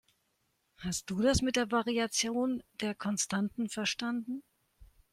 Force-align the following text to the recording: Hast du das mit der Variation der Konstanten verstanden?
Hast 0.77 1.11
du 1.11 1.21
das 1.21 1.43
mit 1.43 1.55
der 1.57 1.69
Variation 1.69 2.63
der 2.79 2.95
Konstanten 2.95 3.69
verstanden? 3.69 4.41